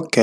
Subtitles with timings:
[0.00, 0.16] Ok.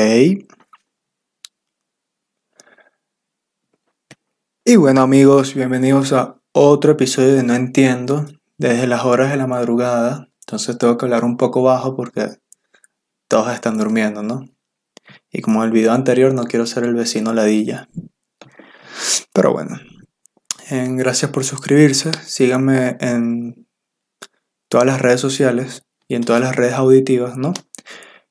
[4.64, 8.25] Y bueno amigos, bienvenidos a otro episodio de No Entiendo,
[8.57, 10.30] desde las horas de la madrugada.
[10.39, 12.38] Entonces tengo que hablar un poco bajo porque
[13.28, 14.46] todos están durmiendo, ¿no?
[15.30, 17.89] Y como en el video anterior no quiero ser el vecino ladilla.
[19.33, 19.78] Pero bueno,
[20.69, 22.14] gracias por suscribirse.
[22.24, 23.68] Síganme en
[24.69, 27.54] todas las redes sociales y en todas las redes auditivas, ¿no?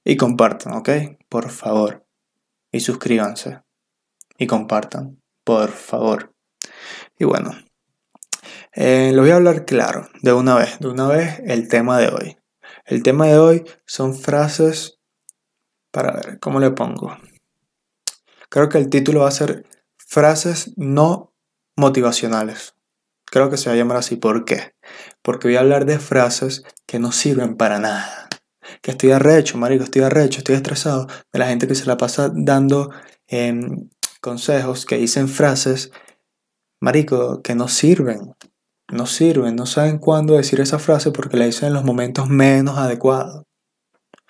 [0.04, 0.90] Y compartan, ¿ok?
[1.28, 2.06] Por favor.
[2.70, 3.62] Y suscríbanse.
[4.36, 6.34] Y compartan, por favor.
[7.18, 7.52] Y bueno,
[8.72, 12.08] eh, lo voy a hablar claro, de una vez, de una vez el tema de
[12.08, 12.36] hoy.
[12.84, 14.98] El tema de hoy son frases,
[15.90, 17.16] para ver, ¿cómo le pongo?
[18.48, 19.64] Creo que el título va a ser
[19.96, 21.32] frases no
[21.76, 22.74] motivacionales.
[23.24, 24.16] Creo que se va a llamar así.
[24.16, 24.74] ¿Por qué?
[25.22, 28.23] Porque voy a hablar de frases que no sirven para nada.
[28.82, 32.30] Que estoy arrecho, marico, estoy arrecho, estoy estresado de la gente que se la pasa
[32.34, 32.90] dando
[33.26, 33.88] em,
[34.20, 35.90] consejos, que dicen frases,
[36.80, 38.34] marico, que no sirven.
[38.92, 42.78] No sirven, no saben cuándo decir esa frase porque la dicen en los momentos menos
[42.78, 43.44] adecuados.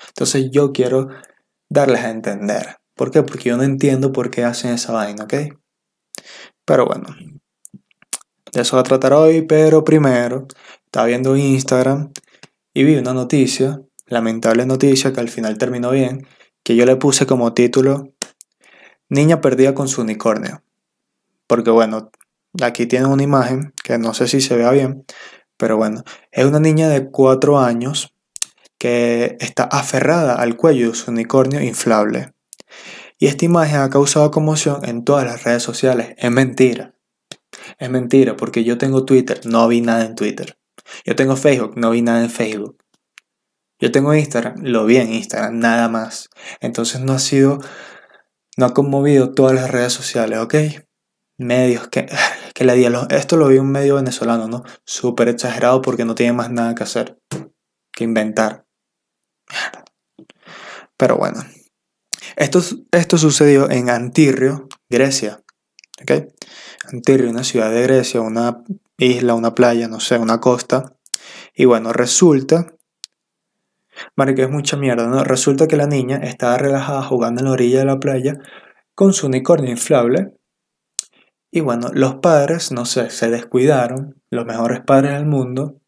[0.09, 1.09] Entonces yo quiero
[1.69, 2.77] darles a entender.
[2.95, 3.23] ¿Por qué?
[3.23, 5.35] Porque yo no entiendo por qué hacen esa vaina, ¿ok?
[6.65, 7.09] Pero bueno,
[8.53, 10.47] de eso va a tratar hoy, pero primero
[10.87, 12.13] estaba viendo Instagram
[12.73, 16.27] y vi una noticia, lamentable noticia que al final terminó bien,
[16.63, 18.13] que yo le puse como título
[19.09, 20.63] Niña perdida con su unicornio.
[21.47, 22.11] Porque bueno,
[22.63, 25.05] aquí tiene una imagen que no sé si se vea bien,
[25.57, 28.15] pero bueno, es una niña de 4 años
[28.79, 32.33] que está aferrada al cuello de su unicornio inflable.
[33.19, 36.15] Y esta imagen ha causado conmoción en todas las redes sociales.
[36.19, 36.95] Es mentira.
[37.79, 40.59] Es mentira porque yo tengo Twitter, no vi nada en Twitter.
[41.05, 42.84] Yo tengo Facebook, no vi nada en Facebook.
[43.85, 46.31] Yo tengo Instagram, lo vi en Instagram, nada más.
[46.63, 47.59] Entonces no ha sido,
[48.57, 50.55] no ha conmovido todas las redes sociales, ¿ok?
[51.37, 52.07] Medios que,
[52.55, 54.63] que la día, esto lo vi un medio venezolano, ¿no?
[54.87, 57.19] Súper exagerado porque no tiene más nada que hacer
[57.93, 58.65] que inventar.
[60.97, 61.45] Pero bueno,
[62.37, 65.45] esto, esto sucedió en Antirrio, Grecia.
[66.01, 66.33] ¿ok?
[66.91, 68.65] Antirrio, una ciudad de Grecia, una
[68.97, 70.97] isla, una playa, no sé, una costa.
[71.55, 72.75] Y bueno, resulta,
[74.35, 75.25] que es mucha mierda, ¿no?
[75.25, 78.39] Resulta que la niña estaba relajada jugando en la orilla de la playa
[78.95, 80.35] con su unicornio inflable.
[81.51, 85.81] Y bueno, los padres, no sé, se descuidaron, los mejores padres del mundo.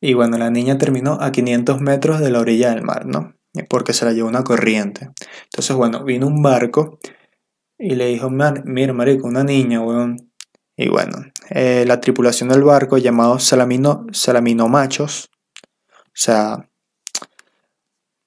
[0.00, 3.34] Y bueno, la niña terminó a 500 metros de la orilla del mar, ¿no?
[3.68, 5.10] porque se la llevó una corriente.
[5.44, 6.98] Entonces, bueno, vino un barco
[7.78, 10.16] y le dijo, mira, marico, una niña, weón.
[10.76, 11.18] Y bueno,
[11.50, 15.30] eh, la tripulación del barco, llamado Salamino, Salamino Machos,
[16.14, 16.68] sea,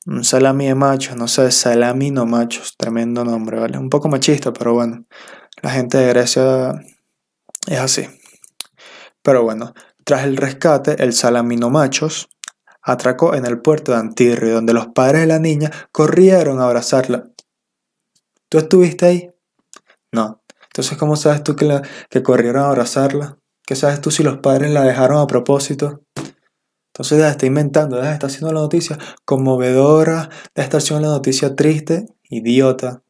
[0.06, 3.78] un salami de machos, no sé, Salamino Machos, tremendo nombre, ¿vale?
[3.78, 5.06] Un poco machista, pero bueno,
[5.64, 6.74] la gente de Grecia
[7.68, 8.08] es así.
[9.24, 12.30] Pero bueno, tras el rescate, el Salamino Machos
[12.84, 17.30] atracó en el puerto de Antirri, donde los padres de la niña corrieron a abrazarla.
[18.48, 19.32] ¿Tú estuviste ahí?
[20.12, 20.44] No.
[20.68, 23.40] Entonces, ¿cómo sabes tú que, que corrieron a abrazarla?
[23.66, 26.04] ¿Qué sabes tú si los padres la dejaron a propósito?
[26.96, 31.54] Entonces, ya está inventando, ya está haciendo la noticia conmovedora, ya está haciendo la noticia
[31.54, 33.04] triste, idiota.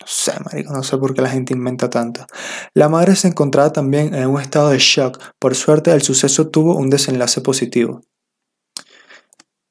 [0.00, 2.24] No sé, marico, no sé por qué la gente inventa tanto.
[2.72, 5.20] La madre se encontraba también en un estado de shock.
[5.38, 8.00] Por suerte, el suceso tuvo un desenlace positivo.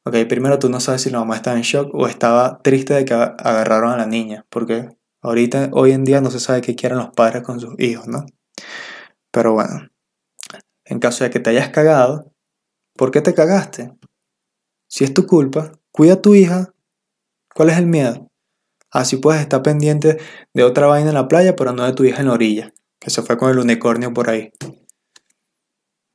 [0.06, 3.06] Ok, primero tú no sabes si la mamá estaba en shock o estaba triste de
[3.06, 4.90] que agarraron a la niña, porque
[5.24, 8.28] ahorita, hoy en día no se sabe qué quieren los padres con sus hijos, ¿no?
[9.32, 9.88] Pero bueno,
[10.92, 12.34] en caso de que te hayas cagado,
[12.98, 13.94] ¿por qué te cagaste?
[14.90, 16.74] Si es tu culpa, cuida a tu hija.
[17.56, 18.28] ¿Cuál es el miedo?
[18.92, 20.18] Así puedes estar pendiente
[20.54, 23.10] de otra vaina en la playa, pero no de tu hija en la orilla, que
[23.10, 24.52] se fue con el unicornio por ahí.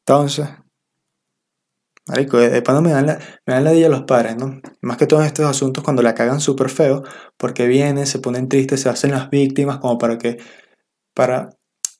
[0.00, 0.46] Entonces,
[2.06, 4.60] marico, de pana me dan la, me dan la a los padres, ¿no?
[4.82, 7.02] Más que todos estos asuntos cuando la cagan súper feo,
[7.38, 10.36] porque vienen, se ponen tristes, se hacen las víctimas como para que,
[11.14, 11.48] para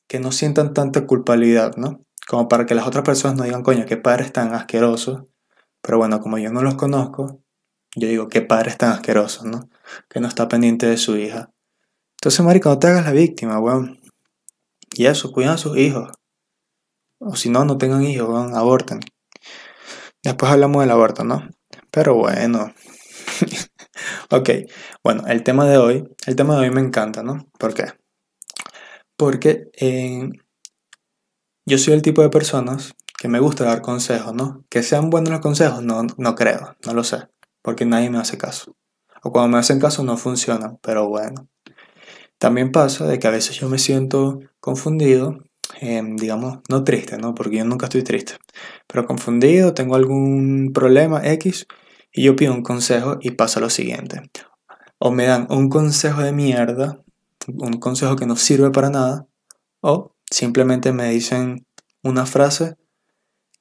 [0.07, 2.06] que no sientan tanta culpabilidad, ¿no?
[2.27, 5.23] Como para que las otras personas no digan, coño, qué padres tan asquerosos.
[5.81, 7.41] Pero bueno, como yo no los conozco,
[7.95, 9.69] yo digo, qué padres tan asquerosos, ¿no?
[10.09, 11.51] Que no está pendiente de su hija.
[12.19, 14.01] Entonces, marico, no te hagas la víctima, weón.
[14.95, 16.11] Y eso, cuidan a sus hijos.
[17.19, 18.99] O si no, no tengan hijos, weón, aborten.
[20.21, 21.47] Después hablamos del aborto, ¿no?
[21.91, 22.73] Pero bueno.
[24.31, 24.49] ok,
[25.03, 27.47] bueno, el tema de hoy, el tema de hoy me encanta, ¿no?
[27.57, 27.93] ¿Por qué?
[29.15, 30.29] Porque eh,
[31.67, 34.63] yo soy el tipo de personas que me gusta dar consejos, ¿no?
[34.69, 37.27] Que sean buenos los consejos, no, no creo, no lo sé.
[37.61, 38.77] porque nadie me hace caso.
[39.23, 41.49] O cuando me hacen caso no funciona, pero bueno.
[42.37, 45.39] También pasa de que a veces yo me siento confundido,
[45.81, 47.35] em, digamos, no triste, ¿no?
[47.35, 48.35] Porque yo nunca estoy triste,
[48.87, 51.67] pero confundido, tengo algún problema X
[52.13, 54.21] y yo pido un consejo y pasa lo siguiente.
[54.99, 57.03] O me dan un consejo de mierda,
[57.47, 59.27] un consejo que no sirve para nada,
[59.81, 61.65] o simplemente me dicen
[62.03, 62.75] una frase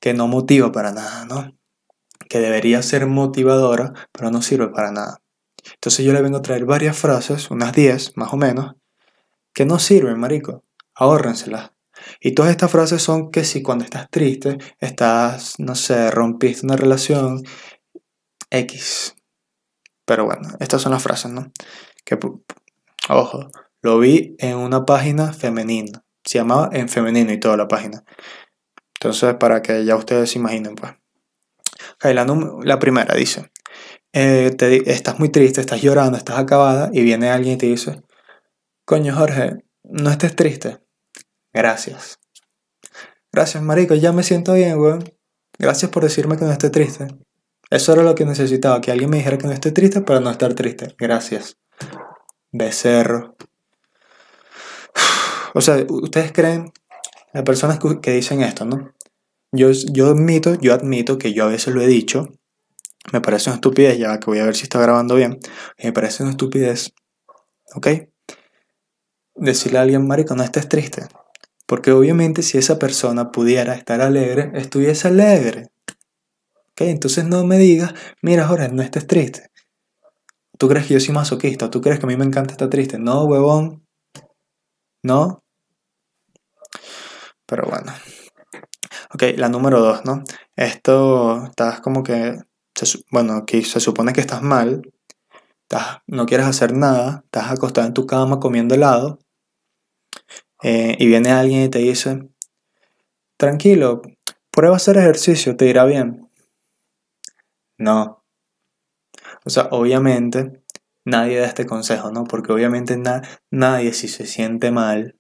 [0.01, 1.57] que no motiva para nada, ¿no?
[2.29, 5.21] Que debería ser motivadora, pero no sirve para nada.
[5.75, 8.75] Entonces yo le vengo a traer varias frases, unas 10 más o menos,
[9.53, 10.65] que no sirven, marico.
[10.95, 11.73] Ahórrenselas.
[12.21, 16.77] Y todas estas frases son que si cuando estás triste, estás, no sé, rompiste una
[16.77, 17.43] relación,
[18.51, 19.15] X.
[20.05, 21.51] Pero bueno, estas son las frases, ¿no?
[22.05, 22.19] Que,
[23.09, 23.51] ojo,
[23.83, 26.06] lo vi en una página femenina.
[26.27, 28.05] Se llamaba en femenino y toda la página.
[29.01, 30.93] Entonces, para que ya ustedes se imaginen, pues.
[32.03, 32.27] la,
[32.65, 33.51] la primera dice,
[34.13, 38.03] eh, te, estás muy triste, estás llorando, estás acabada y viene alguien y te dice,
[38.85, 40.79] coño Jorge, no estés triste.
[41.53, 42.19] Gracias.
[43.33, 45.05] Gracias, marico, ya me siento bien, weón.
[45.59, 47.09] Gracias por decirme que no esté triste.
[47.69, 50.31] Eso era lo que necesitaba, que alguien me dijera que no esté triste para no
[50.31, 50.95] estar triste.
[50.99, 51.59] Gracias.
[52.53, 53.37] Becerro.
[55.57, 56.71] O sea, ustedes creen,
[57.33, 58.93] las personas que dicen esto, ¿no?
[59.53, 59.71] Yo,
[60.07, 62.29] admito, yo admito que yo a veces lo he dicho,
[63.11, 65.39] me parece una estupidez, ya que voy a ver si está grabando bien,
[65.83, 66.93] me parece una estupidez,
[67.75, 67.87] ¿ok?
[69.35, 71.09] Decirle a alguien, marico, no estés triste.
[71.67, 75.71] Porque obviamente si esa persona pudiera estar alegre, estuviese alegre.
[76.73, 76.83] ¿Ok?
[76.83, 79.51] Entonces no me digas, mira Jorge, no estés triste.
[80.59, 81.71] ¿Tú crees que yo soy masoquista?
[81.71, 82.99] ¿Tú crees que a mí me encanta estar triste?
[82.99, 83.87] No, huevón.
[85.03, 85.43] No.
[87.47, 87.93] Pero bueno.
[89.15, 90.23] Ok, la número dos, ¿no?
[90.57, 92.39] Esto, estás como que
[93.11, 94.83] bueno, aquí se supone que estás mal,
[96.07, 99.19] no quieres hacer nada, estás acostado en tu cama comiendo helado,
[100.63, 102.29] eh, y viene alguien y te dice,
[103.37, 104.03] tranquilo,
[104.51, 106.31] prueba a hacer ejercicio, te irá bien.
[107.79, 108.25] No.
[109.45, 110.63] O sea, obviamente
[111.05, 112.25] nadie da este consejo, ¿no?
[112.25, 113.01] Porque obviamente
[113.51, 115.17] nadie si se siente mal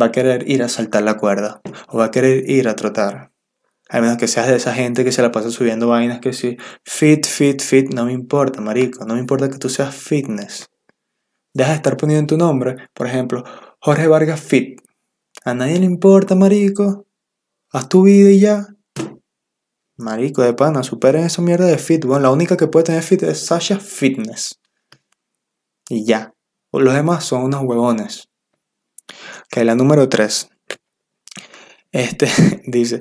[0.00, 3.32] va a querer ir a saltar la cuerda o va a querer ir a trotar.
[3.88, 6.56] Al menos que seas de esa gente que se la pasa subiendo vainas que sí,
[6.84, 10.70] fit, fit, fit, no me importa, marico, no me importa que tú seas fitness.
[11.52, 13.44] Deja de estar poniendo en tu nombre, por ejemplo,
[13.80, 14.80] Jorge Vargas Fit.
[15.44, 17.06] A nadie le importa, marico.
[17.70, 18.66] Haz tu vida y ya.
[19.96, 22.04] Marico, de pana, superen esa mierda de fit.
[22.04, 24.58] Bueno, la única que puede tener fit es Sasha Fitness.
[25.88, 26.34] Y ya.
[26.72, 28.28] Los demás son unos huevones.
[29.10, 30.50] Ok, la número 3.
[31.92, 32.28] Este
[32.66, 33.00] dice,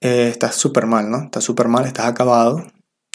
[0.00, 1.24] eh, estás súper mal, ¿no?
[1.24, 2.66] Estás súper mal, estás acabado,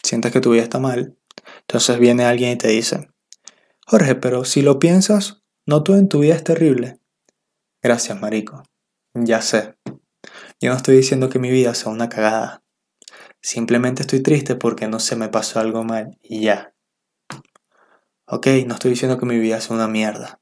[0.01, 1.18] sientes que tu vida está mal.
[1.62, 3.10] Entonces viene alguien y te dice,
[3.86, 7.00] Jorge, pero si lo piensas, no todo en tu vida es terrible.
[7.81, 8.63] Gracias, Marico.
[9.13, 9.75] Ya sé.
[10.62, 12.63] Yo no estoy diciendo que mi vida sea una cagada.
[13.41, 16.74] Simplemente estoy triste porque no se me pasó algo mal y ya.
[18.25, 20.39] Ok, no estoy diciendo que mi vida sea una mierda.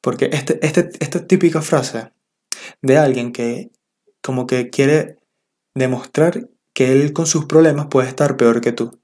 [0.00, 2.12] Porque este, este, esta típica frase
[2.82, 3.70] de alguien que
[4.22, 5.18] como que quiere
[5.74, 9.00] demostrar que él con sus problemas puede estar peor que tú.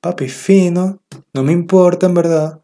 [0.00, 1.02] Papi, fino,
[1.34, 2.62] no me importa en verdad.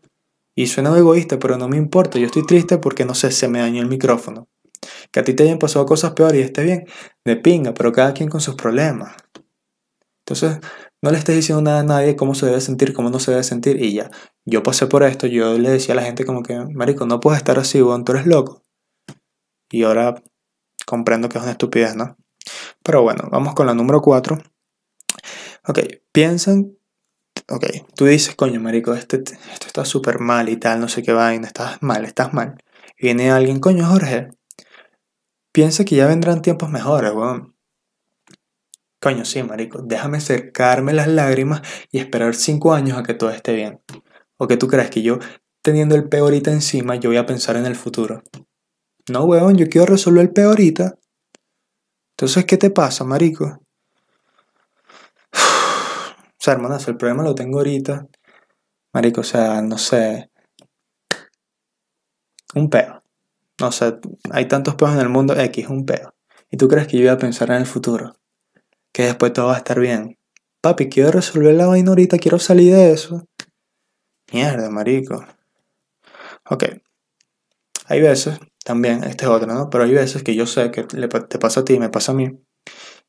[0.55, 2.19] Y suena egoísta, pero no me importa.
[2.19, 4.49] Yo estoy triste porque no sé, se me dañó el micrófono.
[5.11, 6.87] Que a ti te hayan pasado cosas peores y esté bien,
[7.25, 9.15] de pinga, pero cada quien con sus problemas.
[10.21, 10.59] Entonces,
[11.03, 13.45] no le estés diciendo nada a nadie cómo se debe sentir, cómo no se debe
[13.45, 14.11] sentir y ya.
[14.49, 17.38] Yo pasé por esto, yo le decía a la gente como que, marico, no puedes
[17.38, 18.62] estar así, weón, tú eres loco.
[19.71, 20.23] Y ahora
[20.87, 22.17] comprendo que es una estupidez, ¿no?
[22.85, 24.38] Pero bueno, vamos con la número 4.
[25.67, 25.81] Ok,
[26.12, 26.76] piensan.
[27.49, 31.12] Ok, tú dices, coño, marico, este, esto está súper mal y tal, no sé qué
[31.12, 32.57] vaina, estás mal, estás mal.
[33.00, 34.31] viene alguien, coño, Jorge,
[35.53, 37.57] piensa que ya vendrán tiempos mejores, weón.
[39.00, 43.53] Coño, sí, marico, déjame acercarme las lágrimas y esperar 5 años a que todo esté
[43.55, 43.81] bien.
[44.38, 45.19] ¿O que tú crees que yo,
[45.62, 48.23] teniendo el peor ahorita encima, yo voy a pensar en el futuro?
[49.09, 50.99] No, weón, yo quiero resolver el peor ahorita.
[52.16, 53.61] Entonces, ¿qué te pasa, marico?
[56.38, 58.07] O sea, hermanas, el problema lo tengo ahorita.
[58.93, 60.31] Marico, o sea, no sé.
[62.55, 63.02] Un peo.
[63.61, 63.99] No sé,
[64.31, 66.14] hay tantos peos en el mundo, X, un peo.
[66.50, 68.14] ¿Y tú crees que yo voy a pensar en el futuro?
[68.93, 70.19] Que después todo va a estar bien.
[70.61, 73.26] Papi, quiero resolver la vaina ahorita, quiero salir de eso.
[74.33, 75.25] Mierda, marico.
[76.49, 76.64] Ok.
[77.87, 79.71] Hay veces también, este es otro, ¿no?
[79.71, 82.40] Pero hay veces que yo sé que te pasa a ti, me pasa a mí,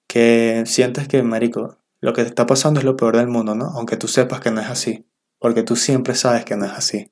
[0.08, 3.66] que sientes que, marico, lo que te está pasando es lo peor del mundo, ¿no?
[3.76, 5.08] Aunque tú sepas que no es así,
[5.40, 7.12] porque tú siempre sabes que no es así.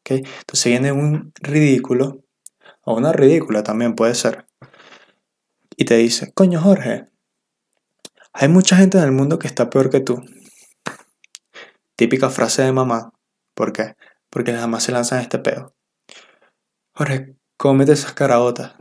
[0.00, 0.24] ¿ok?
[0.40, 2.24] Entonces viene un ridículo,
[2.82, 4.46] o una ridícula también puede ser,
[5.76, 7.08] y te dice, coño Jorge,
[8.32, 10.22] hay mucha gente en el mundo que está peor que tú.
[11.96, 13.12] Típica frase de mamá.
[13.60, 13.94] ¿Por qué?
[14.30, 15.74] Porque las mamás se lanzan este pedo.
[16.94, 18.72] Jorge, cómete esas caraotas.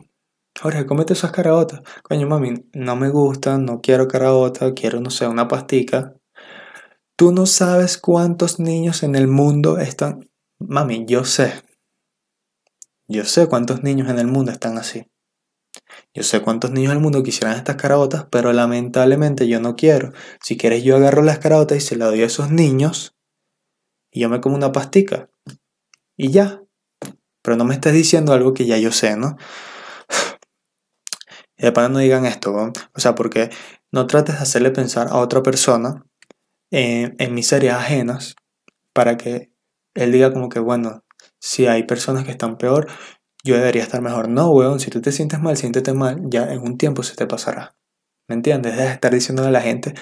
[0.57, 1.81] Jorge, cómete esas caraotas.
[2.01, 6.15] Coño, mami, no me gustan, no quiero caraotas, quiero, no sé, una pastica.
[7.17, 10.29] Tú no sabes cuántos niños en el mundo están...
[10.59, 11.61] Mami, yo sé.
[13.09, 15.11] Yo sé cuántos niños en el mundo están así.
[16.13, 20.13] Yo sé cuántos niños del mundo quisieran estas caraotas, pero lamentablemente yo no quiero.
[20.41, 23.18] Si quieres yo agarro las caraotas y se las doy a esos niños
[24.11, 25.29] y yo me como una pastica.
[26.17, 26.61] Y ya.
[27.41, 29.37] Pero no me estés diciendo algo que ya yo sé, ¿no?
[31.57, 32.71] Y de no digan esto, ¿no?
[32.93, 33.49] O sea, porque
[33.91, 36.05] no trates de hacerle pensar a otra persona
[36.71, 38.37] en, en miserias ajenas
[38.93, 39.51] para que
[39.93, 41.03] él diga como que, bueno,
[41.39, 42.87] si hay personas que están peor,
[43.43, 44.29] yo debería estar mejor.
[44.29, 47.27] No, weón, si tú te sientes mal, siéntete mal, ya en un tiempo se te
[47.27, 47.75] pasará.
[48.27, 48.73] ¿Me entiendes?
[48.73, 49.95] Deja de estar diciendo a la gente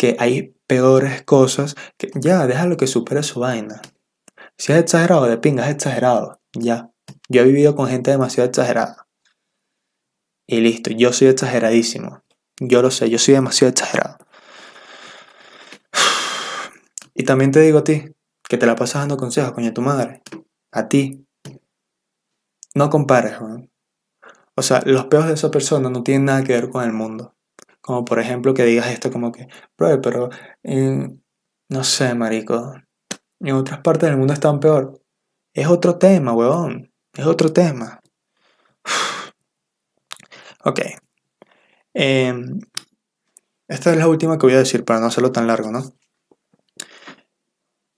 [0.00, 3.82] que hay peores cosas, que ya, déjalo que supere su vaina.
[4.56, 6.40] Si es exagerado, de pinga, es exagerado.
[6.54, 6.90] Ya.
[7.28, 9.06] Yo he vivido con gente demasiado exagerada.
[10.46, 12.22] Y listo, yo soy exageradísimo.
[12.58, 14.16] Yo lo sé, yo soy demasiado exagerado.
[17.14, 18.04] Y también te digo a ti,
[18.48, 20.22] que te la pasas dando consejos, coño, tu madre.
[20.72, 21.26] A ti,
[22.74, 23.34] no compares,
[24.54, 27.34] O sea, los peos de esa persona no tienen nada que ver con el mundo.
[27.90, 30.30] Como por ejemplo que digas esto como que, bro, pero
[30.62, 32.72] no sé, marico,
[33.40, 35.02] en otras partes del mundo están peor.
[35.52, 36.92] Es otro tema, weón.
[37.14, 38.00] Es otro tema.
[40.64, 40.80] ok.
[41.92, 42.60] Em,
[43.66, 45.82] esta es la última que voy a decir para no hacerlo tan largo, ¿no?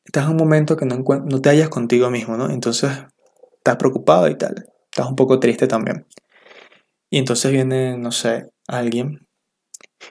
[0.06, 2.48] Estás en un momento que no, no te hallas contigo mismo, ¿no?
[2.48, 2.92] Entonces
[3.58, 6.06] estás preocupado y tal, estás un poco triste también.
[7.10, 9.28] Y entonces viene, no sé, alguien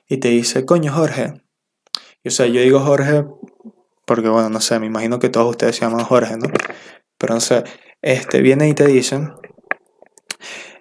[0.08, 1.42] y te dice, coño Jorge.
[2.24, 3.26] Y, o sea, yo digo Jorge
[4.06, 6.48] porque, bueno, no sé, me imagino que todos ustedes se llaman Jorge, ¿no?
[7.18, 7.64] Pero no sé,
[8.02, 9.30] este, viene y te dice,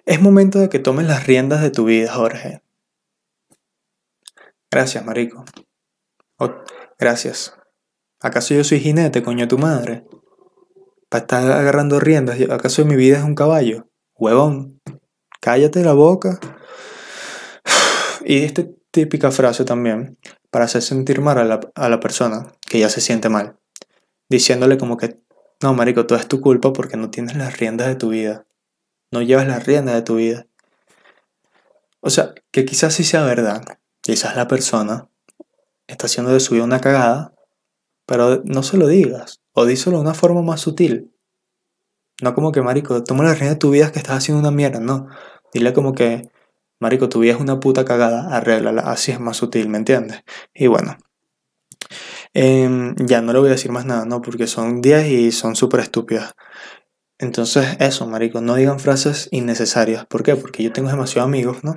[0.05, 2.61] es momento de que tomes las riendas de tu vida, Jorge.
[4.69, 5.45] Gracias, marico.
[6.97, 7.55] gracias.
[8.19, 10.05] ¿Acaso yo soy jinete, coño, tu madre?
[11.11, 12.39] para estar agarrando riendas.
[12.49, 13.89] ¿Acaso mi vida es un caballo?
[14.15, 14.79] Huevón,
[15.41, 16.39] cállate la boca.
[18.23, 20.17] Y esta típica frase también,
[20.49, 23.57] para hacer sentir mal a la, a la persona que ya se siente mal.
[24.29, 25.19] Diciéndole como que,
[25.61, 28.45] no, marico, todo es tu culpa porque no tienes las riendas de tu vida.
[29.11, 30.47] No llevas las riendas de tu vida.
[31.99, 33.63] O sea, que quizás sí sea verdad.
[34.01, 35.07] Quizás la persona
[35.87, 37.33] está haciendo de su vida una cagada,
[38.05, 39.41] pero no se lo digas.
[39.53, 41.13] O díselo de una forma más sutil.
[42.21, 44.79] No como que, marico, toma la rienda de tu vida que estás haciendo una mierda,
[44.79, 45.07] no.
[45.53, 46.29] Dile como que,
[46.81, 48.81] marico, tu vida es una puta cagada, arréglala.
[48.81, 50.23] Así es más sutil, ¿me entiendes?
[50.53, 50.97] Y bueno.
[52.33, 54.21] Em, ya no le voy a decir más nada, ¿no?
[54.21, 56.33] Porque son 10 y son súper estúpidas.
[57.19, 60.05] Entonces, eso, marico, no digan frases innecesarias.
[60.07, 60.35] ¿Por qué?
[60.35, 61.75] Porque yo tengo demasiados amigos, ¿no?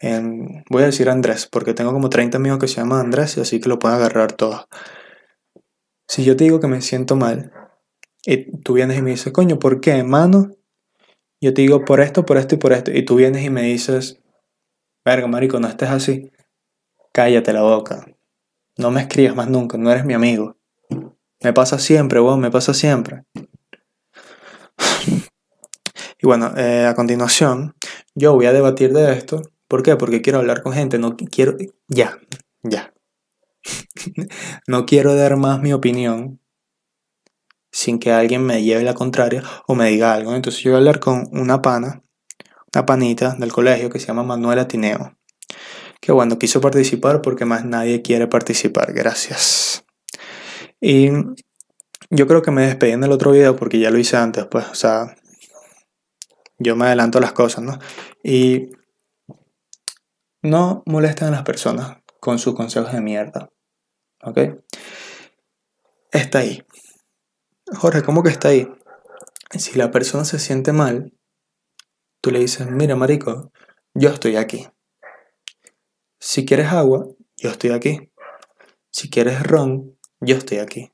[0.00, 3.40] Em, voy a decir Andrés, porque tengo como 30 amigos que se llaman Andrés y
[3.40, 4.66] así que lo pueden agarrar todos.
[6.06, 7.52] Si yo te digo que me siento mal
[8.26, 10.50] y tú vienes y me dices, coño, ¿por qué, hermano?
[11.40, 12.90] Yo te digo por esto, por esto y por esto.
[12.92, 14.20] Y tú vienes y me dices,
[15.06, 16.32] verga, marico, no estés así.
[17.12, 18.04] Cállate la boca.
[18.76, 20.58] No me escribas más nunca, no eres mi amigo.
[21.42, 23.24] Me pasa siempre, weón, me pasa siempre.
[26.18, 27.74] Y bueno, eh, a continuación,
[28.14, 29.42] yo voy a debatir de esto.
[29.68, 29.96] ¿Por qué?
[29.96, 31.56] Porque quiero hablar con gente, no quiero...
[31.88, 32.18] Ya,
[32.62, 32.92] ya.
[34.66, 36.40] no quiero dar más mi opinión
[37.70, 40.34] sin que alguien me lleve la contraria o me diga algo.
[40.34, 42.02] Entonces yo voy a hablar con una pana,
[42.74, 45.16] una panita del colegio que se llama Manuela Tineo.
[46.00, 48.92] Que bueno, quiso participar porque más nadie quiere participar.
[48.92, 49.84] Gracias.
[50.80, 51.10] Y
[52.10, 54.66] yo creo que me despedí en el otro video porque ya lo hice antes, pues,
[54.68, 55.16] o sea,
[56.58, 57.78] yo me adelanto las cosas, ¿no?
[58.22, 58.70] Y
[60.42, 63.50] no molesten a las personas con sus consejos de mierda.
[64.22, 64.38] ¿Ok?
[66.12, 66.64] Está ahí.
[67.74, 68.68] Jorge, ¿cómo que está ahí?
[69.50, 71.12] Si la persona se siente mal,
[72.20, 73.52] tú le dices, mira, marico,
[73.94, 74.66] yo estoy aquí.
[76.20, 77.06] Si quieres agua,
[77.36, 78.10] yo estoy aquí.
[78.90, 80.92] Si quieres ron, yo estoy aquí.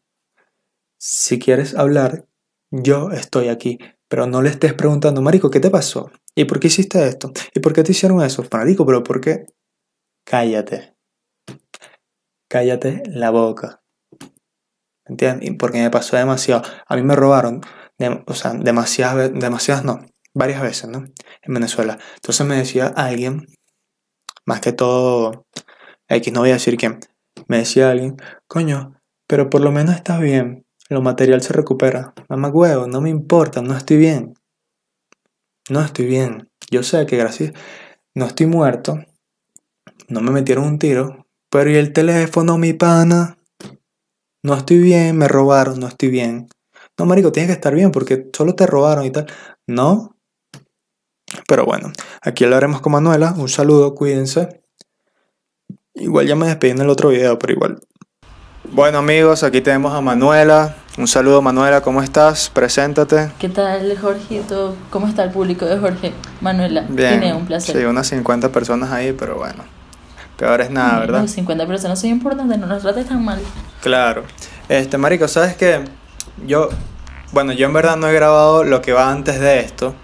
[0.99, 2.27] Si quieres hablar,
[2.71, 3.79] yo estoy aquí.
[4.09, 6.11] Pero no le estés preguntando, marico, ¿qué te pasó?
[6.35, 7.33] ¿Y por qué hiciste esto?
[7.55, 8.45] ¿Y por qué te hicieron eso?
[8.53, 9.47] Marico, pero ¿por qué?
[10.25, 10.93] Cállate
[12.53, 13.83] cállate la boca.
[15.07, 15.53] ¿Entiendes?
[15.59, 16.63] Porque me pasó demasiado.
[16.87, 17.63] A mí me robaron,
[18.27, 20.01] o sea, demasiadas, ve- demasiadas no,
[20.35, 21.05] varias veces, ¿no?
[21.43, 21.99] En Venezuela.
[22.17, 23.47] Entonces me decía alguien,
[24.47, 25.47] más que todo,
[26.09, 27.01] X, no voy a decir quién,
[27.49, 28.95] me decía alguien, coño,
[29.27, 32.13] pero por lo menos estás bien, lo material se recupera.
[32.29, 34.35] Mamá huevo, no me importa, no estoy bien.
[35.71, 36.51] No estoy bien.
[36.71, 37.53] Yo sé que gracias,
[38.15, 38.99] no estoy muerto,
[40.09, 43.37] no me metieron un tiro, pero ¿y el teléfono, mi pana?
[44.43, 46.49] No estoy bien, me robaron, no estoy bien.
[46.99, 49.27] No, marico, tienes que estar bien porque solo te robaron y tal.
[49.67, 50.17] No.
[51.53, 51.93] Pero bueno,
[52.23, 53.35] aquí hablaremos con Manuela.
[53.37, 54.63] Un saludo, cuídense.
[55.93, 57.79] Igual ya me despedí en el otro video, pero igual.
[58.71, 60.77] Bueno amigos, aquí tenemos a Manuela.
[60.97, 62.49] Un saludo Manuela, ¿cómo estás?
[62.49, 63.33] Preséntate.
[63.39, 64.75] ¿Qué tal, Jorgito?
[64.89, 66.15] ¿Cómo está el público de Jorge?
[66.41, 67.21] Manuela, Bien.
[67.21, 67.77] tiene un placer.
[67.77, 69.63] Sí, unas 50 personas ahí, pero bueno.
[70.39, 71.21] Peor es nada, ¿verdad?
[71.21, 73.43] Los 50 personas son importantes, no nos trates tan mal.
[73.83, 74.25] Claro.
[74.71, 75.85] Este, marico, ¿sabes qué?
[76.47, 76.71] Yo,
[77.33, 79.95] bueno, yo en verdad no he grabado lo que va antes de esto,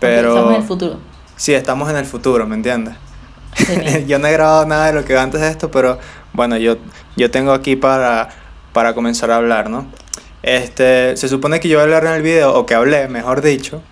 [0.00, 0.28] pero...
[0.28, 0.98] Estamos en el futuro.
[1.36, 2.94] Sí, estamos en el futuro, ¿me entiendes?
[4.06, 5.98] Yo no he grabado nada de lo que antes de esto, pero
[6.32, 6.76] bueno, yo,
[7.16, 8.28] yo tengo aquí para,
[8.72, 9.86] para comenzar a hablar, ¿no?
[10.42, 13.42] Este, se supone que yo voy a hablar en el video, o que hablé, mejor
[13.42, 13.82] dicho,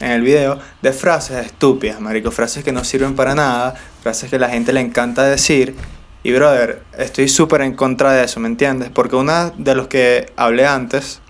[0.00, 4.36] en el video, de frases estúpidas, marico, frases que no sirven para nada, frases que
[4.36, 5.74] a la gente le encanta decir.
[6.22, 8.90] Y brother, estoy súper en contra de eso, ¿me entiendes?
[8.90, 11.20] Porque una de los que hablé antes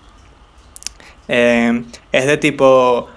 [1.27, 3.09] eh, es de tipo,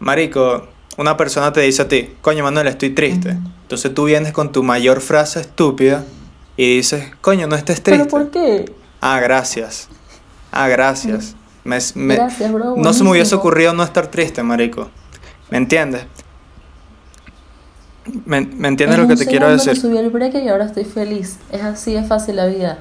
[0.00, 0.66] marico,
[0.96, 3.36] una persona te dice a ti, coño Manuel, estoy triste.
[3.62, 6.04] Entonces tú vienes con tu mayor frase estúpida
[6.56, 8.10] y dices, coño, no estés ¿Pero triste.
[8.10, 8.72] por qué?
[9.00, 9.88] Ah, gracias.
[10.52, 11.36] Ah, gracias.
[11.62, 12.74] Me- me- Gracias, bro.
[12.76, 14.90] no se me hubiese ocurrido no estar triste, marico.
[15.50, 16.04] ¿Me entiendes?
[18.24, 19.76] ¿Me, me entiendes En lo que te quiero decir?
[19.78, 21.38] subí el break y ahora estoy feliz.
[21.52, 22.78] Es así, es fácil la vida.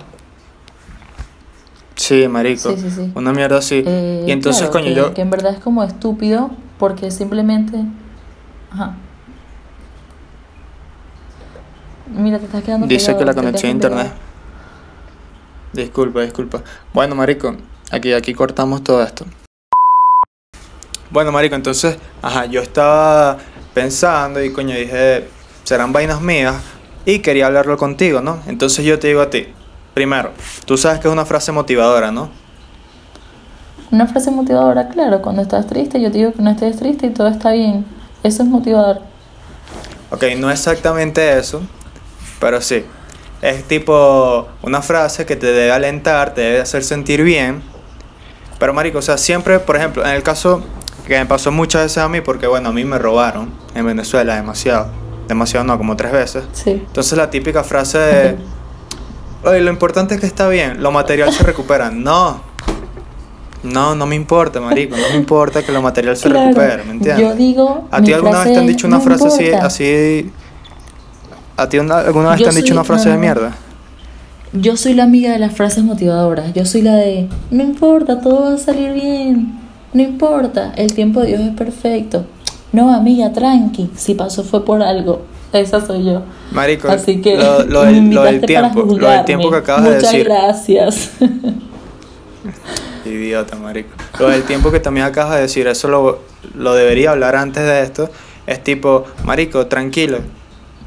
[1.95, 2.71] Sí, marico.
[2.75, 3.11] Sí, sí, sí.
[3.15, 3.83] Una mierda así.
[3.85, 5.13] Eh, y entonces, claro, coño, que, yo...
[5.13, 7.85] que en verdad es como estúpido porque simplemente...
[8.71, 8.95] Ajá.
[12.07, 14.11] Mira, te estás quedando Dice pegado, que la conexión a internet.
[15.73, 16.63] Disculpa, disculpa.
[16.93, 17.55] Bueno, marico,
[17.91, 19.25] aquí, aquí cortamos todo esto.
[21.11, 23.37] Bueno, marico, entonces, ajá, yo estaba
[23.73, 25.27] pensando y coño dije,
[25.63, 26.55] serán vainas mías
[27.05, 28.41] y quería hablarlo contigo, ¿no?
[28.47, 29.47] Entonces yo te digo a ti,
[29.93, 30.31] primero,
[30.65, 32.31] tú sabes que es una frase motivadora, ¿no?
[33.91, 37.09] Una frase motivadora, claro, cuando estás triste, yo te digo que no estés triste y
[37.09, 37.85] todo está bien.
[38.23, 39.01] Eso es motivador.
[40.11, 41.61] Ok, no exactamente eso,
[42.39, 42.83] pero sí.
[43.41, 47.61] Es tipo una frase que te debe alentar, te debe hacer sentir bien.
[48.59, 50.61] Pero marico, o sea, siempre, por ejemplo, en el caso
[51.07, 54.35] que me pasó muchas veces a mí, porque bueno, a mí me robaron en Venezuela
[54.35, 54.87] demasiado.
[55.27, 56.43] Demasiado no, como tres veces.
[56.53, 56.71] Sí.
[56.71, 58.37] Entonces la típica frase de,
[59.43, 61.89] oye, lo importante es que está bien, lo material se recupera.
[61.89, 62.48] No.
[63.63, 66.91] No, no me importa, marico, no me importa que lo material se Claro, recupere, ¿me
[66.91, 67.27] entiendes?
[67.27, 67.87] Yo digo.
[67.91, 70.31] ¿A ti alguna vez te han dicho una no frase así, así?
[71.57, 73.55] ¿A ti una- alguna vez Yo te han dicho una frase no, de mierda?
[74.53, 76.53] Yo soy la amiga de las frases motivadoras.
[76.53, 77.27] Yo soy la de.
[77.51, 79.59] No importa, todo va a salir bien.
[79.93, 82.25] No importa, el tiempo de Dios es perfecto.
[82.71, 83.89] No, amiga, tranqui.
[83.95, 85.21] Si pasó fue por algo.
[85.51, 86.21] Esa soy yo.
[86.51, 90.11] Marico, Así que lo, lo del, lo tiempo, lo del tiempo que acabas de Muchas
[90.13, 90.27] decir.
[93.09, 93.89] Idiota, marico.
[94.19, 96.19] Lo del tiempo que también acabas de decir, eso lo,
[96.55, 98.09] lo debería hablar antes de esto.
[98.47, 100.19] Es tipo, marico, tranquilo.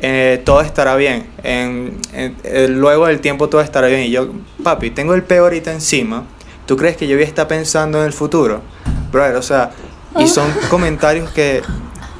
[0.00, 1.26] eh, todo estará bien.
[1.44, 4.00] En, en- eh, luego del tiempo todo estará bien.
[4.00, 4.28] Y yo,
[4.64, 6.24] papi, tengo el peor ahorita encima.
[6.66, 8.62] ¿Tú crees que yo voy a estar pensando en el futuro?
[9.12, 9.70] Brother, o sea,
[10.18, 11.62] y son comentarios que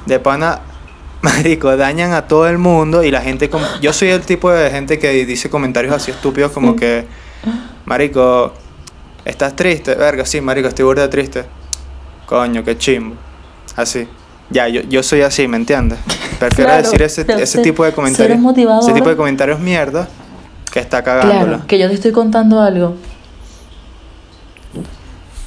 [0.07, 0.61] de pana,
[1.23, 3.51] marico, dañan a todo el mundo y la gente...
[3.81, 7.07] Yo soy el tipo de gente que dice comentarios así estúpidos como que,
[7.85, 8.53] marico,
[9.25, 9.95] ¿estás triste?
[9.95, 11.45] Verga, sí, marico, estoy burda triste.
[12.27, 13.17] Coño, qué chimbo.
[13.77, 14.09] Así.
[14.51, 15.99] Ya, yo, yo soy así, ¿me entiendes?
[16.39, 18.39] Prefiero Claro, decir ese, ese tipo de comentarios.
[18.83, 20.09] Ese tipo de comentarios mierda
[20.73, 21.45] que está cagándola.
[21.45, 22.97] Claro, que yo te estoy contando algo.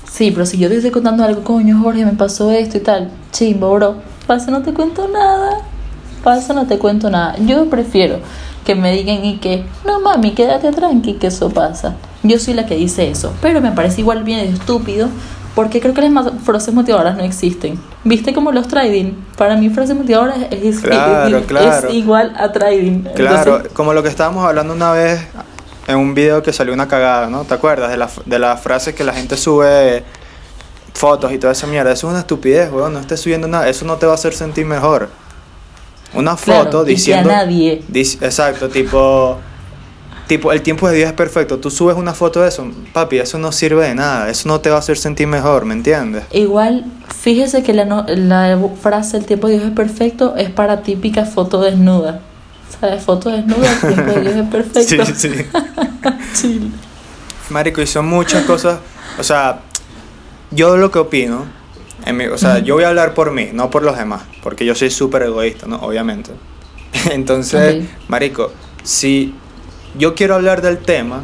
[0.09, 3.11] Sí, pero si yo te estoy contando algo, coño, Jorge, me pasó esto y tal.
[3.31, 3.95] Chimbo, bro.
[4.27, 5.59] Pasa, no te cuento nada.
[6.23, 7.35] Pasa, no te cuento nada.
[7.39, 8.19] Yo prefiero
[8.65, 11.95] que me digan y que, no mami, quédate tranqui, que eso pasa.
[12.27, 13.33] Yo soy la que dice eso.
[13.41, 15.07] Pero me parece igual bien estúpido
[15.55, 17.79] porque creo que las frases motivadoras no existen.
[18.03, 19.13] ¿Viste como los trading?
[19.38, 21.88] Para mí, frases motivadoras es, es- Claro, es- claro.
[21.89, 23.03] es igual a trading.
[23.15, 25.21] Claro, Entonces, como lo que estábamos hablando una vez
[25.88, 27.43] en un video que salió una cagada, ¿no?
[27.43, 27.89] ¿Te acuerdas?
[27.91, 30.03] De, la, de las frases que la gente sube
[30.93, 31.91] fotos y toda esa mierda.
[31.91, 32.93] Eso es una estupidez, weón.
[32.93, 33.69] No estés subiendo nada.
[33.69, 35.09] Eso no te va a hacer sentir mejor.
[36.13, 37.29] Una Claro, foto y que a diciendo.
[37.29, 37.83] nadie.
[37.91, 39.38] dic- exacto, tipo.
[40.27, 41.59] Tipo, el tiempo de Dios es perfecto.
[41.59, 44.29] Tú subes una foto de eso, papi, eso no sirve de nada.
[44.29, 46.23] Eso no te va a hacer sentir mejor, ¿me entiendes?
[46.31, 46.85] Igual,
[47.21, 51.25] fíjese que la, no- la frase el tiempo de Dios es perfecto es para típica
[51.25, 52.21] foto desnuda.
[52.79, 53.03] ¿Sabes?
[53.03, 55.05] Foto desnuda, el tiempo de Dios es perfecto.
[55.15, 55.29] Sí,
[56.33, 56.71] sí.
[57.49, 58.79] Marico, y son muchas cosas.
[59.19, 59.59] O sea,
[60.51, 61.45] yo lo que opino,
[62.05, 64.65] en mi- o sea, yo voy a hablar por mí, no por los demás, porque
[64.65, 65.77] yo soy súper egoísta, ¿no?
[65.77, 66.31] Obviamente.
[67.11, 67.85] Entonces.
[68.07, 68.51] Marico,
[68.83, 69.33] si
[69.97, 71.23] yo quiero hablar del tema,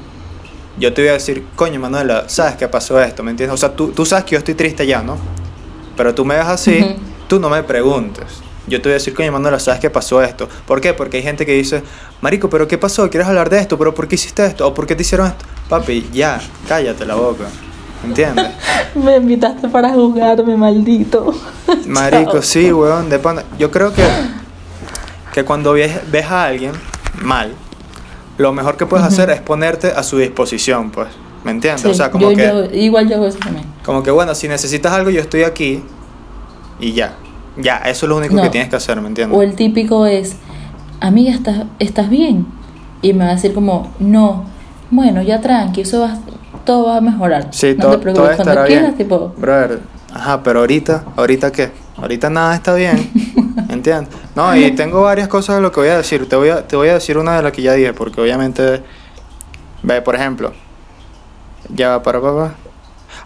[0.77, 3.23] yo te voy a decir, coño, Manuela, ¿sabes qué pasó esto?
[3.23, 3.53] ¿Me entiendes?
[3.53, 5.17] O sea, tú, tú sabes que yo estoy triste ya, ¿no?
[5.97, 6.95] Pero tú me ves así, Ujú.
[7.27, 8.25] tú no me preguntes.
[8.67, 10.47] Yo te voy a decir, coño, Manuela, ¿sabes qué pasó esto?
[10.65, 10.93] ¿Por qué?
[10.93, 11.83] Porque hay gente que dice,
[12.21, 13.09] Marico, ¿pero qué pasó?
[13.09, 13.77] ¿Quieres hablar de esto?
[13.77, 14.67] ¿Pero por qué hiciste esto?
[14.67, 15.45] ¿O por qué te hicieron esto?
[15.67, 17.45] Papi, ya, cállate la boca.
[18.03, 18.47] ¿Entiendes?
[18.95, 21.33] Me invitaste para juzgarme, maldito.
[21.87, 23.43] Marico, sí, weón, de pana.
[23.59, 24.03] Yo creo que,
[25.33, 26.71] que cuando ves, ves a alguien
[27.21, 27.53] mal,
[28.37, 31.09] lo mejor que puedes hacer es ponerte a su disposición, pues.
[31.43, 31.81] ¿Me entiendes?
[31.81, 33.65] Sí, o sea, como yo- que, yo- igual yo hago eso también.
[33.83, 35.83] como que, bueno, si necesitas algo, yo estoy aquí
[36.79, 37.15] y ya.
[37.57, 38.43] Ya, eso es lo único No.
[38.43, 39.37] que tienes que hacer, ¿me entiendes?
[39.37, 40.35] O el típico es,
[40.99, 42.45] amiga, ¿estás, ¿estás bien?
[43.01, 44.45] Y me va a decir como, no,
[44.91, 46.17] bueno, ya tranqui, eso va,
[46.63, 47.47] todo va a mejorar.
[47.51, 48.97] Sí, no todo, te preocupes, todo cuando estará quieras, bien.
[48.97, 49.79] tipo, Brother,
[50.13, 51.71] ajá, pero ahorita, ¿ahorita qué?
[51.97, 53.11] Ahorita nada está bien,
[53.69, 54.09] ¿entiendes?
[54.35, 56.27] No, y tengo varias cosas de lo que voy a decir.
[56.29, 58.81] Te voy a, te voy a decir una de las que ya dije, porque obviamente,
[59.83, 60.53] ve, por ejemplo,
[61.69, 62.53] ya va para papá.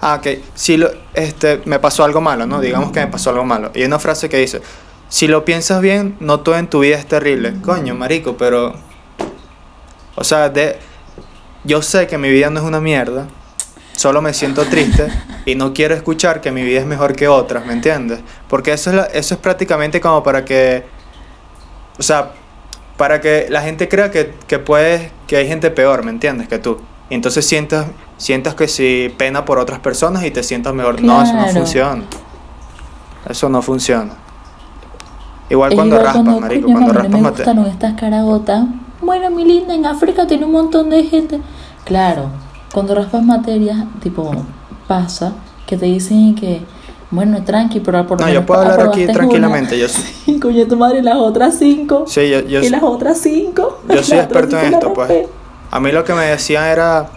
[0.02, 2.60] Ah, ok, si lo, este, me pasó algo malo, ¿no?
[2.60, 3.72] Digamos que me pasó algo malo.
[3.76, 4.62] Y hay una frase que dice,
[5.10, 7.54] si lo piensas bien, no todo en tu vida es terrible.
[7.62, 8.74] Coño, marico, pero...
[10.16, 10.78] O sea, de,
[11.64, 13.28] yo sé que mi vida no es una mierda,
[13.96, 15.08] solo me siento triste
[15.46, 18.20] y no quiero escuchar que mi vida es mejor que otras, ¿me entiendes?
[18.48, 20.86] Porque eso es, la- eso es prácticamente como para que,
[22.00, 22.32] o sea,
[22.98, 26.48] para que la gente crea que, que puedes, que hay gente peor, ¿me entiendes?
[26.48, 26.78] Que tú.
[27.10, 31.02] Y entonces sientas, sientas que si pena por otras personas y te sientas mejor.
[31.02, 32.04] No, eso no funciona.
[33.30, 34.14] Eso no funciona.
[35.50, 38.66] Igual es cuando igual raspas, cuando, marico, cuando raspas me mate- gustaron estas caragotas.
[39.02, 41.40] Bueno, mi linda, en África tiene un montón de gente.
[41.84, 42.30] Claro,
[42.74, 44.32] cuando raspas materias, tipo,
[44.88, 45.34] pasa
[45.68, 46.62] que te dicen que,
[47.16, 49.78] bueno, tranqui, pero por No, yo puedo hablar aquí tranquilamente.
[49.80, 49.88] Yo,
[50.28, 50.40] una.
[50.42, 52.06] Coño, tu madre, y las otras cinco.
[52.08, 53.80] sí, yo, yo, y las otras cinco.
[53.90, 55.28] Yo soy experto en cinco esto, pues.
[55.72, 57.08] A mí lo que me decían era.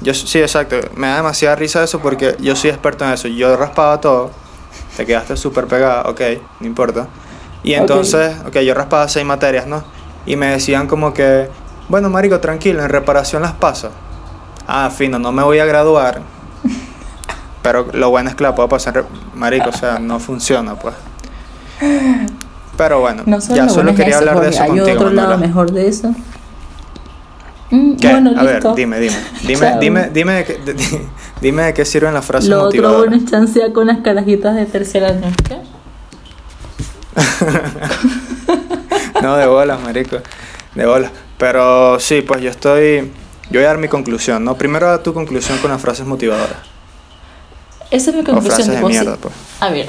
[0.00, 0.76] Yo, sí, exacto.
[0.94, 3.28] Me da demasiada risa eso porque yo soy experto en eso.
[3.28, 4.30] Yo raspaba todo.
[4.96, 6.20] Te quedaste súper pegada, ok,
[6.60, 7.06] no importa.
[7.62, 9.82] Y entonces, ok, yo raspaba seis materias, ¿no?
[10.26, 11.48] Y me decían como que,
[11.88, 13.90] bueno, marico, tranquilo, en reparación las paso.
[14.66, 16.20] Ah, fino, no me voy a graduar.
[17.68, 19.04] Pero lo bueno es que la puedo pasar,
[19.34, 20.94] marico, o sea, no funciona, pues.
[22.78, 24.96] Pero bueno, No solo ya lo solo bueno quería eso, hablar de eso Hay contigo,
[24.96, 26.14] otro lado mejor de eso.
[27.70, 28.08] Mm, ¿Qué?
[28.10, 29.16] Bueno, a ver, dime, dime.
[29.42, 31.06] Dime, dime, dime, de qué- de-
[31.42, 33.10] dime de qué sirven las frases Lo otro motivadoras.
[33.10, 35.30] bueno es chancear con las carajitas de tercer año.
[35.46, 35.58] ¿Qué?
[39.22, 40.16] No, de bolas, marico.
[40.74, 41.10] De bolas.
[41.36, 43.12] Pero sí, pues yo estoy.
[43.50, 44.54] Yo voy a dar mi conclusión, ¿no?
[44.56, 46.56] Primero da tu conclusión con las frases motivadoras.
[47.90, 48.54] Esa es mi O conclusión.
[48.54, 49.34] frases de mierda, pues.
[49.60, 49.88] A ver.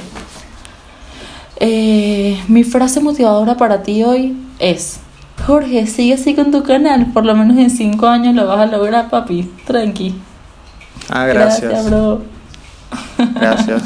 [1.56, 4.98] Eh, mi frase motivadora para ti hoy es:
[5.46, 7.12] Jorge, sigue así con tu canal.
[7.12, 9.50] Por lo menos en 5 años lo vas a lograr, papi.
[9.66, 10.14] Tranqui.
[11.10, 11.86] Ah, gracias.
[11.86, 12.22] bro.
[13.34, 13.82] Gracias.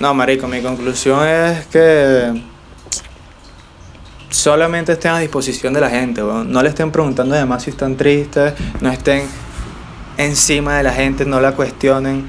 [0.00, 2.42] No, marico, mi conclusión es que
[4.30, 6.50] solamente estén a disposición de la gente, weón.
[6.50, 9.22] No le estén preguntando además si están tristes, no estén
[10.16, 12.28] encima de la gente, no la cuestionen,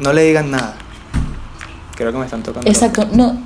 [0.00, 0.74] no le digan nada.
[1.96, 2.68] Creo que me están tocando.
[2.68, 3.06] Exacto.
[3.12, 3.36] No,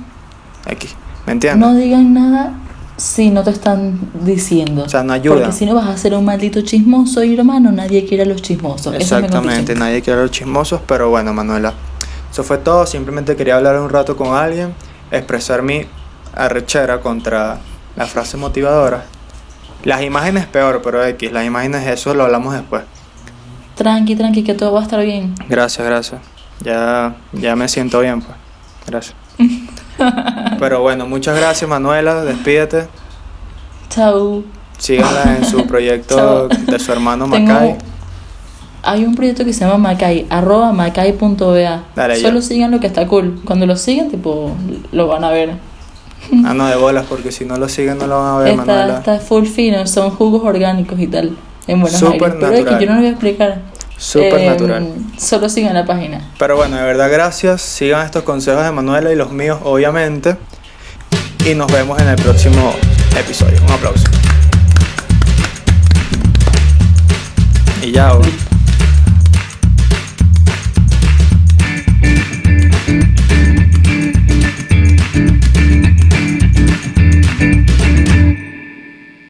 [0.65, 0.87] Aquí.
[1.25, 1.67] ¿Me entiendes?
[1.67, 2.53] no digan nada
[2.97, 4.83] si no te están diciendo.
[4.83, 5.39] O sea, no ayudan.
[5.39, 8.41] Porque si no vas a ser un maldito chismoso y hermano, nadie quiere a los
[8.41, 8.93] chismosos.
[8.95, 11.73] Es Exactamente, nadie quiere a los chismosos, pero bueno, Manuela,
[12.31, 12.85] eso fue todo.
[12.85, 14.73] Simplemente quería hablar un rato con alguien,
[15.11, 15.85] expresar mi
[16.35, 17.59] arrechera contra
[17.95, 19.03] las frases motivadoras.
[19.83, 22.83] Las imágenes peor, pero X, las imágenes eso lo hablamos después.
[23.75, 25.35] Tranqui, tranqui, que todo va a estar bien.
[25.47, 26.38] Gracias, gracias.
[26.63, 28.35] Ya, ya me siento bien, pues.
[28.87, 29.15] Gracias.
[30.59, 32.23] Pero bueno, muchas gracias, Manuela.
[32.25, 32.87] Despídete.
[33.89, 34.43] Chau.
[34.77, 37.75] Síganla en su proyecto de su hermano Tengo- Macay.
[38.81, 41.83] Hay un proyecto que se llama Macay, arroba macay.ba.
[42.21, 43.41] Solo sigan lo que está cool.
[43.43, 44.55] Cuando lo sigan, tipo,
[44.91, 45.55] lo van a ver.
[46.45, 48.65] Ah, no, de bolas, porque si no lo siguen no lo van a ver, Está,
[48.65, 48.97] Manuela.
[48.99, 51.35] está full fino, son jugos orgánicos y tal.
[51.65, 52.37] En Buenos Súper Aires.
[52.39, 52.79] Pero es que natural.
[52.81, 53.61] yo no lo voy a explicar.
[53.99, 54.93] Súper Eh, natural.
[55.17, 56.21] Solo sigan la página.
[56.39, 57.61] Pero bueno, de verdad gracias.
[57.61, 60.37] Sigan estos consejos de Manuela y los míos, obviamente.
[61.45, 62.73] Y nos vemos en el próximo
[63.17, 63.59] episodio.
[63.65, 64.05] Un aplauso.
[67.93, 68.21] Chao.